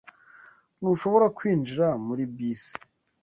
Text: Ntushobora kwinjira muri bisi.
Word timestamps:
Ntushobora 0.79 1.27
kwinjira 1.37 1.87
muri 2.05 2.23
bisi. 2.35 2.75